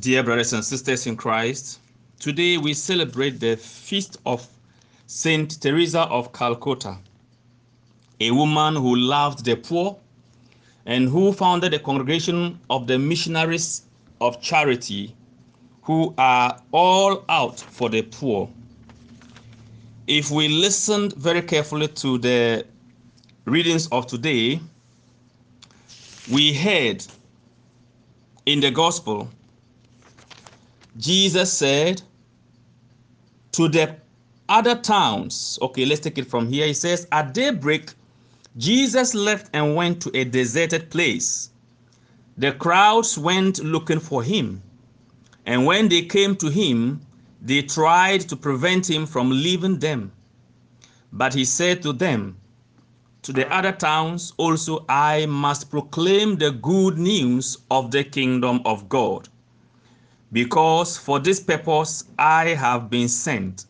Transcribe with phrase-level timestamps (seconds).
[0.00, 1.78] Dear brothers and sisters in Christ,
[2.18, 4.48] today we celebrate the feast of
[5.06, 6.96] Saint Teresa of Calcutta,
[8.18, 9.98] a woman who loved the poor
[10.86, 13.82] and who founded the congregation of the missionaries
[14.22, 15.14] of charity
[15.82, 18.48] who are all out for the poor.
[20.06, 22.64] If we listened very carefully to the
[23.44, 24.60] readings of today,
[26.32, 27.04] we heard
[28.46, 29.28] in the gospel
[30.96, 32.02] Jesus said
[33.52, 33.96] to the
[34.48, 36.66] other towns, okay, let's take it from here.
[36.66, 37.92] He says, At daybreak,
[38.56, 41.50] Jesus left and went to a deserted place.
[42.36, 44.62] The crowds went looking for him.
[45.46, 47.00] And when they came to him,
[47.40, 50.12] they tried to prevent him from leaving them.
[51.12, 52.36] But he said to them,
[53.22, 58.88] To the other towns also I must proclaim the good news of the kingdom of
[58.88, 59.28] God
[60.32, 63.66] because for this purpose I have been sent.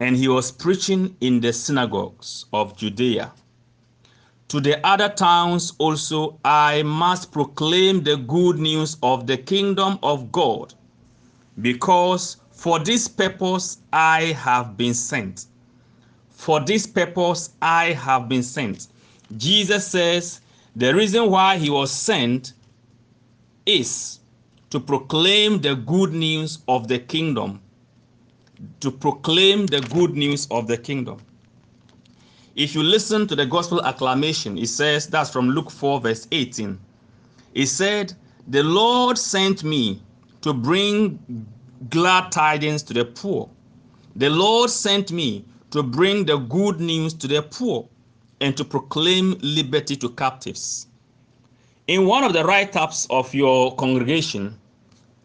[0.00, 3.32] And he was preaching in the synagogues of Judea.
[4.48, 10.30] To the other towns also I must proclaim the good news of the kingdom of
[10.32, 10.74] God,
[11.62, 15.46] because for this purpose I have been sent.
[16.30, 18.88] For this purpose I have been sent.
[19.36, 20.40] Jesus says
[20.76, 22.52] the reason why he was sent
[23.64, 24.20] is
[24.74, 27.60] to proclaim the good news of the kingdom.
[28.80, 31.18] To proclaim the good news of the kingdom.
[32.56, 36.76] If you listen to the gospel acclamation, it says that's from Luke 4, verse 18.
[37.54, 38.14] It said,
[38.48, 40.02] The Lord sent me
[40.40, 41.20] to bring
[41.88, 43.48] glad tidings to the poor.
[44.16, 47.88] The Lord sent me to bring the good news to the poor
[48.40, 50.88] and to proclaim liberty to captives.
[51.86, 54.58] In one of the write ups of your congregation,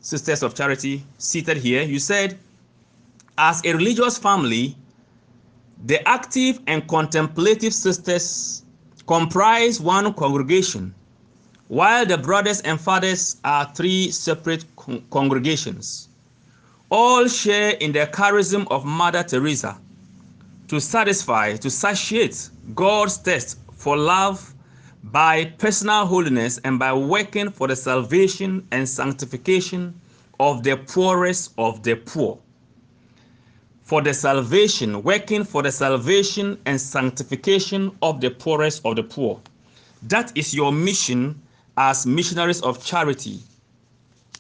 [0.02, 2.40] Sisters of Charity, seated here, you said,
[3.38, 4.76] as a religious family,
[5.86, 8.64] the active and contemplative sisters
[9.08, 10.94] comprise one congregation,
[11.68, 16.10] while the brothers and fathers are three separate con- congregations.
[16.90, 19.80] All share in the charism of Mother Teresa
[20.70, 24.54] to satisfy, to satiate God's thirst for love
[25.04, 30.00] by personal holiness and by working for the salvation and sanctification
[30.40, 32.40] of the poorest of the poor.
[33.84, 39.42] For the salvation, working for the salvation and sanctification of the poorest of the poor.
[40.04, 41.42] That is your mission
[41.78, 43.40] as missionaries of charity.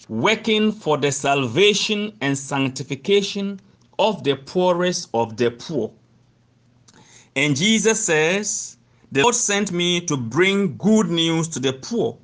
[0.08, 3.59] Working for the salvation and sanctification
[3.98, 5.92] of the poorest of the poor.
[7.36, 8.78] And Jesus says,
[9.12, 12.16] the Lord sent me to bring good news to the poor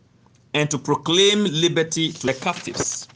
[0.54, 3.08] and to proclaim liberty to the captives.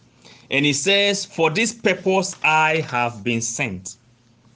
[0.49, 3.97] And he says, For this purpose I have been sent.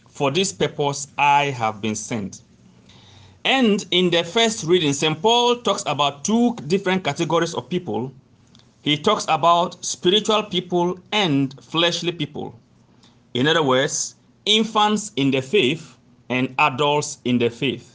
[0.09, 2.41] For this purpose I have been sent.
[3.45, 5.21] And in the first reading, St.
[5.21, 8.11] Paul talks about two different categories of people.
[8.81, 12.59] He talks about spiritual people and fleshly people.
[13.35, 14.15] In other words,
[14.45, 15.97] infants in the faith
[16.29, 17.92] and adults in the faith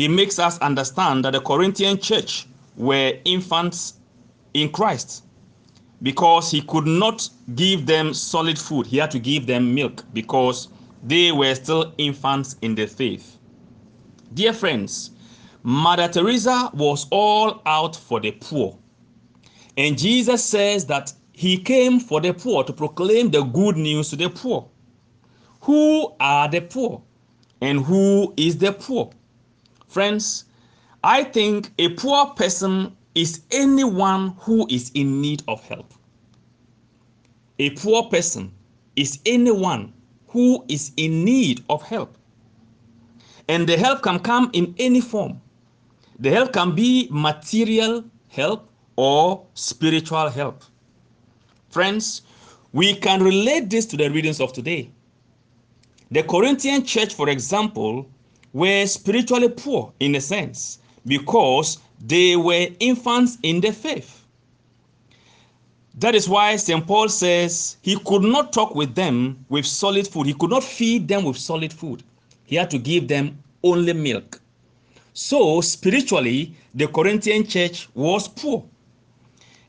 [0.00, 2.46] he makes us understand that the Corinthian church
[2.78, 4.00] were infants
[4.54, 5.24] in Christ
[6.02, 8.86] because he could not give them solid food.
[8.86, 10.68] He had to give them milk because
[11.02, 13.36] they were still infants in the faith.
[14.32, 15.10] Dear friends,
[15.64, 18.78] Mother Teresa was all out for the poor.
[19.76, 24.16] And Jesus says that he came for the poor to proclaim the good news to
[24.16, 24.66] the poor.
[25.60, 27.02] Who are the poor?
[27.60, 29.10] And who is the poor?
[29.90, 30.44] Friends,
[31.02, 35.92] I think a poor person is anyone who is in need of help.
[37.58, 38.52] A poor person
[38.94, 39.92] is anyone
[40.28, 42.16] who is in need of help.
[43.48, 45.40] And the help can come in any form.
[46.20, 50.62] The help can be material help or spiritual help.
[51.70, 52.22] Friends,
[52.72, 54.92] we can relate this to the readings of today.
[56.12, 58.08] The Corinthian church, for example,
[58.52, 64.24] were spiritually poor in a sense because they were infants in the faith.
[65.94, 66.86] That is why St.
[66.86, 70.26] Paul says he could not talk with them with solid food.
[70.26, 72.02] He could not feed them with solid food.
[72.44, 74.40] He had to give them only milk.
[75.12, 78.64] So, spiritually, the Corinthian church was poor.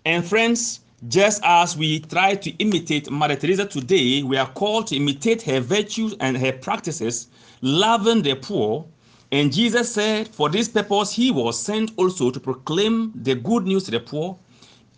[0.06, 4.96] And, friends, just as we try to imitate Mother Teresa today, we are called to
[4.96, 7.28] imitate her virtues and her practices,
[7.62, 8.86] loving the poor.
[9.32, 13.84] And Jesus said, For this purpose, he was sent also to proclaim the good news
[13.86, 14.38] to the poor.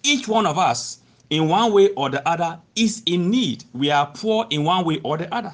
[0.03, 3.63] Each one of us, in one way or the other is in need.
[3.73, 5.53] We are poor in one way or the other.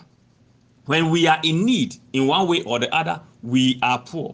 [0.85, 4.33] When we are in need in one way or the other, we are poor.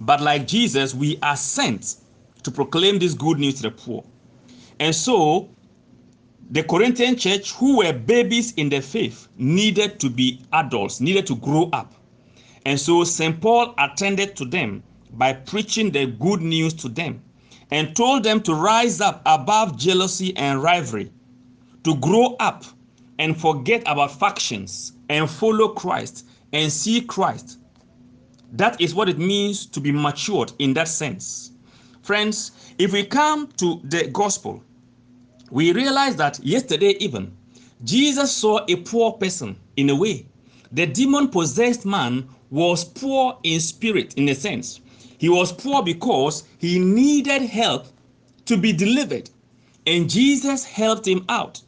[0.00, 1.96] But like Jesus, we are sent
[2.42, 4.04] to proclaim this good news to the poor.
[4.80, 5.50] And so,
[6.50, 11.36] the Corinthian church, who were babies in the faith, needed to be adults, needed to
[11.36, 11.94] grow up.
[12.66, 13.40] And so, St.
[13.40, 14.82] Paul attended to them
[15.12, 17.22] by preaching the good news to them
[17.70, 21.10] and told them to rise up above jealousy and rivalry,
[21.84, 22.64] to grow up
[23.18, 27.58] and forget about factions and follow Christ and see Christ.
[28.52, 31.52] That is what it means to be matured in that sense.
[32.02, 34.62] Friends, if we come to the gospel,
[35.50, 37.32] we realize that yesterday, even
[37.84, 40.26] Jesus saw a poor person in a way.
[40.72, 44.80] The demon possessed man was poor in spirit, in a sense.
[45.18, 47.86] He was poor because he needed help
[48.46, 49.30] to be delivered,
[49.86, 51.60] and Jesus helped him out.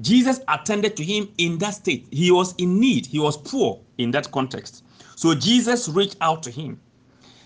[0.00, 2.06] Jesus attended to him in that state.
[2.10, 4.84] He was in need, he was poor in that context.
[5.16, 6.80] So Jesus reached out to him.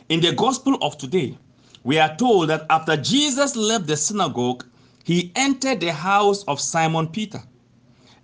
[0.08, 1.36] In the gospel of today,
[1.84, 4.64] we are told that after Jesus left the synagogue,
[5.04, 7.42] he entered the house of Simon Peter.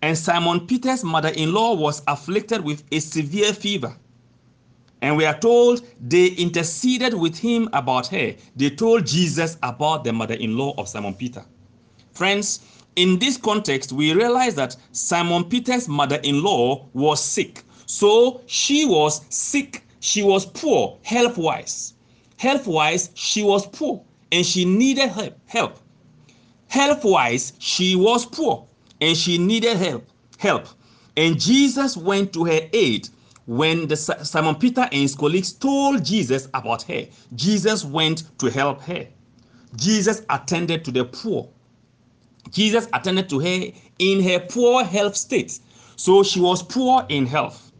[0.02, 3.94] And Simon Peter's mother in law was afflicted with a severe fever.
[5.02, 8.34] And we are told they interceded with him about her.
[8.56, 11.44] They told Jesus about the mother in law of Simon Peter.
[12.12, 12.60] Friends,
[12.96, 17.62] in this context, we realize that Simon Peter's mother in law was sick.
[17.84, 21.94] So she was sick, she was poor health wise.
[22.40, 24.02] Health wise, she was poor
[24.32, 25.38] and she needed help.
[25.44, 25.78] help.
[26.69, 28.66] Health wise, she was poor
[29.02, 30.08] and she needed help.
[30.38, 30.66] Help.
[31.19, 33.10] And Jesus went to her aid
[33.44, 38.81] when the Simon Peter and his colleagues told Jesus about her, Jesus went to help
[38.84, 39.06] her.
[39.76, 41.46] Jesus attended to the poor.
[42.50, 43.66] Jesus attended to her
[43.98, 45.60] in her poor health state.
[45.96, 47.70] So she was poor in health.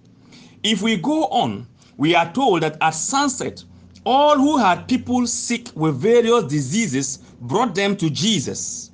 [0.63, 1.67] If we go on,
[1.97, 3.65] we are told that at sunset,
[4.05, 8.91] all who had people sick with various diseases brought them to Jesus,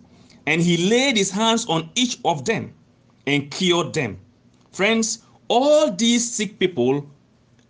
[0.47, 2.75] and he laid his hands on each of them
[3.27, 4.19] and cured them.
[4.73, 7.09] Friends, all these sick people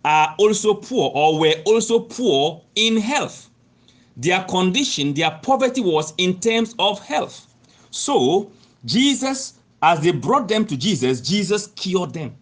[0.03, 3.49] are also poor or were also poor in health.
[4.15, 7.53] Their condition, their poverty was in terms of health.
[7.91, 8.51] So,
[8.85, 12.35] Jesus, as they brought them to Jesus, Jesus cured them.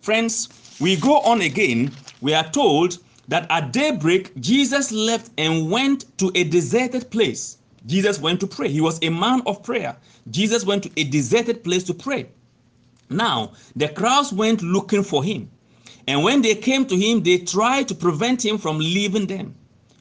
[0.00, 0.48] Friends,
[0.80, 1.90] we go on again.
[2.20, 2.98] We are told
[3.28, 7.58] that at daybreak, Jesus left and went to a deserted place.
[7.86, 8.68] Jesus went to pray.
[8.68, 9.96] He was a man of prayer.
[10.30, 12.28] Jesus went to a deserted place to pray.
[13.10, 15.50] Now, the crowds went looking for him.
[16.06, 19.54] And when they came to him, they tried to prevent him from leaving them.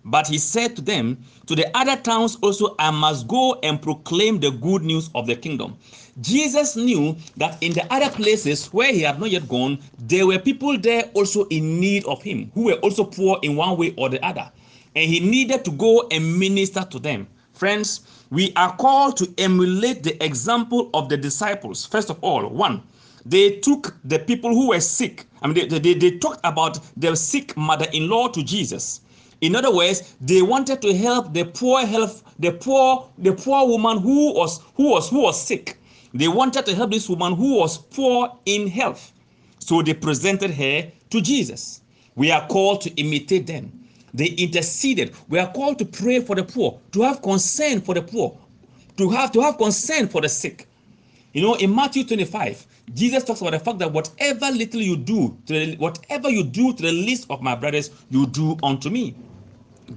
[0.06, 4.40] But he said to them, To the other towns also I must go and proclaim
[4.40, 5.78] the good news of the kingdom.
[6.22, 10.40] Jesus knew that in the other places where he had not yet gone, there were
[10.40, 14.10] people there also in need of him, who were also poor in one way or
[14.10, 14.52] the other.
[14.96, 17.28] And he needed to go and minister to them.
[17.54, 21.86] Friends, we are called to emulate the example of the disciples.
[21.86, 22.84] First of all, one,
[23.26, 25.26] they took the people who were sick.
[25.42, 29.02] I mean, they, they, they talked about their sick mother-in-law to Jesus.
[29.42, 34.00] In other words, they wanted to help the poor health, the poor, the poor woman
[34.00, 35.78] who was who was who was sick.
[36.14, 39.12] They wanted to help this woman who was poor in health.
[39.60, 41.82] So they presented her to Jesus.
[42.16, 43.72] We are called to imitate them.
[44.14, 45.16] They interceded.
[45.30, 48.38] We are called to pray for the poor, to have concern for the poor,
[48.98, 50.68] to have to have concern for the sick.
[51.34, 55.36] You know, in Matthew 25, Jesus talks about the fact that whatever little you do,
[55.48, 59.16] to the, whatever you do to the least of my brothers, you do unto me.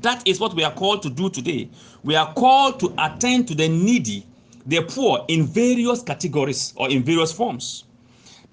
[0.00, 1.68] That is what we are called to do today.
[2.04, 4.26] We are called to attend to the needy,
[4.66, 7.84] the poor in various categories or in various forms.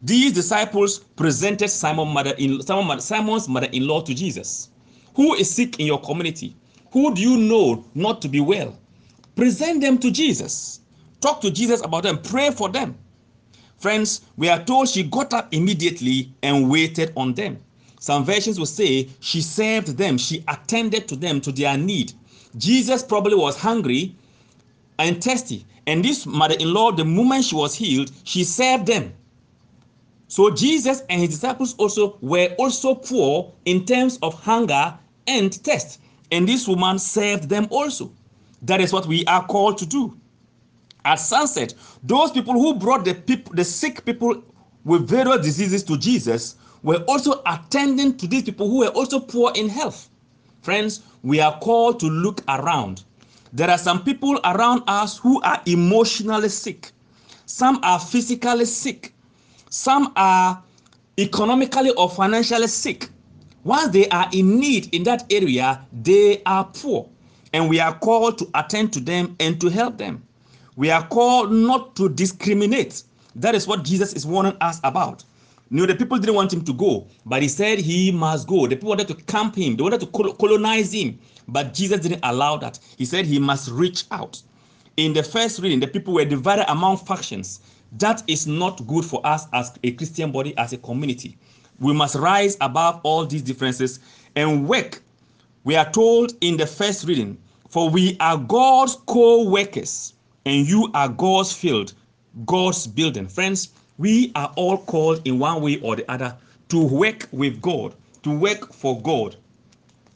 [0.01, 4.69] These disciples presented Simon mother in, Simon, Simon's mother-in-law to Jesus.
[5.15, 6.55] Who is sick in your community?
[6.91, 8.77] Who do you know not to be well?
[9.35, 10.81] Present them to Jesus.
[11.21, 12.21] Talk to Jesus about them.
[12.21, 12.97] Pray for them.
[13.77, 17.59] Friends, we are told she got up immediately and waited on them.
[17.99, 22.13] Some versions will say she served them, she attended to them, to their need.
[22.57, 24.15] Jesus probably was hungry
[24.99, 25.65] and thirsty.
[25.87, 29.13] And this mother in law, the moment she was healed, she served them.
[30.27, 34.97] So Jesus and his disciples also were also poor in terms of hunger
[35.27, 35.99] and thirst.
[36.31, 38.11] And this woman served them also.
[38.63, 40.17] That is what we are called to do.
[41.05, 44.41] At sunset, those people who brought the people, the sick people
[44.85, 49.51] with various diseases to Jesus were also attending to these people who were also poor
[49.55, 50.09] in health.
[50.61, 53.03] Friends, we are called to look around.
[53.53, 56.91] There are some people around us who are emotionally sick.
[57.45, 59.13] Some are physically sick.
[59.69, 60.63] Some are
[61.19, 63.09] economically or financially sick.
[63.63, 67.07] Once they are in need in that area, they are poor.
[67.53, 70.23] And we are called to attend to them and to help them.
[70.75, 73.03] We are called not to discriminate.
[73.35, 75.23] That is what Jesus is warning us about.
[75.73, 78.67] Know, the people didn't want him to go, but he said he must go.
[78.67, 82.57] The people wanted to camp him, they wanted to colonize him, but Jesus didn't allow
[82.57, 82.77] that.
[82.95, 84.39] He said he must reach out.
[84.97, 87.61] In the first reading, the people were divided among factions.
[87.93, 91.39] That is not good for us as a Christian body, as a community.
[91.79, 93.99] We must rise above all these differences
[94.35, 95.01] and work.
[95.63, 97.35] We are told in the first reading,
[97.69, 100.13] for we are God's co workers,
[100.45, 101.93] and you are God's field,
[102.45, 103.27] God's building.
[103.27, 106.35] Friends, we are all called in one way or the other
[106.69, 109.35] to work with God, to work for God.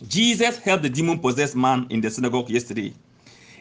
[0.07, 2.93] Jesus helped the demon possessed man in the synagogue yesterday,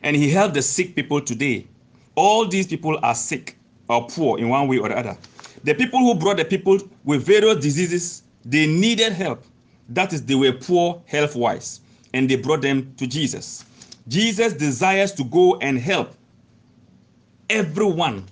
[0.03, 1.67] and he helped the sick people today.
[2.15, 3.57] All these people are sick
[3.89, 5.17] or poor in one way or the other.
[5.65, 9.45] The people who brought the people with various diseases, they needed help.
[9.89, 11.81] That is, they were poor health wise,
[12.15, 13.65] and they brought them to Jesus.
[14.09, 16.15] Jesus desires to go and help
[17.51, 18.25] everyone.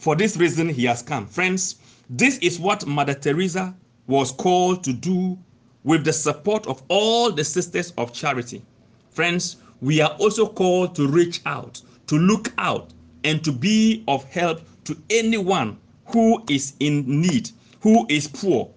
[0.00, 1.26] For this reason, he has come.
[1.26, 1.76] Friends,
[2.08, 3.74] this is what Mother Teresa
[4.06, 5.38] was called to do
[5.84, 8.62] with the support of all the sisters of charity.
[9.10, 14.24] Friends, we are also called to reach out, to look out, and to be of
[14.24, 15.76] help to anyone
[16.06, 17.50] who is in need,
[17.82, 18.70] who is poor,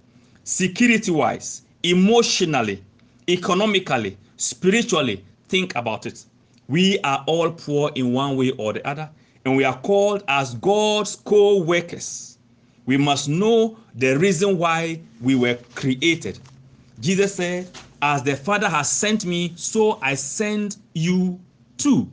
[0.43, 2.83] security wise, emotionally,
[3.29, 5.23] economically, spiritually.
[5.47, 6.25] Think about it.
[6.67, 9.09] We are all poor in one way or the other,
[9.45, 12.37] and we are called as God's co workers.
[12.85, 16.39] We must know the reason why we were created.
[16.99, 17.69] Jesus said,
[18.01, 21.39] As the Father has sent me, so I send you
[21.77, 22.09] too.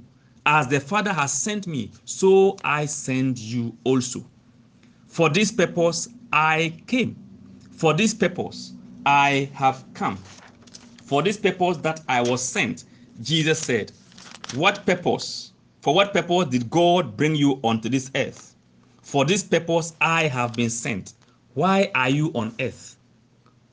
[0.47, 4.25] As the Father has sent me, so I send you also.
[5.09, 7.17] For this purpose I came.
[7.73, 8.73] For this purpose
[9.07, 10.17] I have come.
[11.05, 12.85] For this purpose that I was sent,
[13.23, 13.93] Jesus said,
[14.55, 15.53] What purpose?
[15.81, 18.55] For what purpose did God bring you onto this earth?
[19.01, 21.15] For this purpose I have been sent.
[21.55, 22.97] Why are you on earth?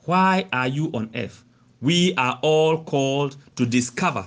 [0.06, 1.44] Why are you on earth?
[1.82, 4.26] We are all called to discover.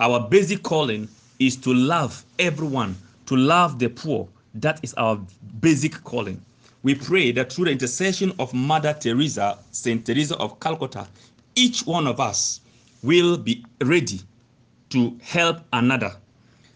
[0.00, 1.06] Our basic calling
[1.38, 4.26] is to love everyone, to love the poor.
[4.54, 5.20] That is our
[5.60, 6.42] basic calling.
[6.82, 11.06] We pray that through the intercession of Mother Teresa, Saint Teresa of Calcutta,
[11.54, 12.62] each one of us
[13.02, 14.22] will be ready
[14.90, 16.16] to help another.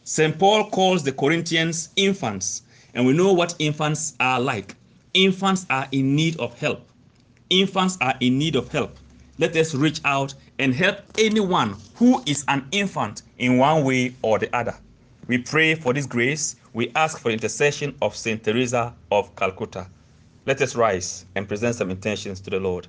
[0.05, 0.37] St.
[0.37, 2.63] Paul calls the Corinthians infants,
[2.95, 4.75] and we know what infants are like.
[5.15, 6.89] Infants are in need of help.
[7.51, 8.97] Infants are in need of help.
[9.39, 14.41] Let us reach out and help anyone who is an infant in one way or
[14.41, 14.75] the other.
[15.29, 16.57] We pray for this grace.
[16.73, 19.87] We ask for the intercession of Saint Teresa of Calcutta.
[20.47, 22.89] Let us rise and present some intentions to the Lord.